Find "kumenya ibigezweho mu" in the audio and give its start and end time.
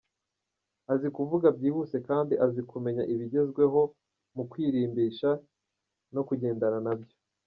2.69-4.43